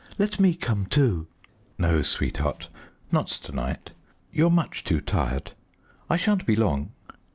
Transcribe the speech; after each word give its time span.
"Let 0.17 0.39
me 0.39 0.55
come, 0.55 0.87
too." 0.87 1.27
"No, 1.77 2.01
sweetheart, 2.01 2.69
not 3.11 3.27
to 3.27 3.51
night; 3.51 3.91
you're 4.33 4.49
much 4.49 4.83
too 4.83 4.99
tired. 4.99 5.51
I 6.09 6.17
shan't 6.17 6.47
be 6.47 6.55
long. 6.55 6.91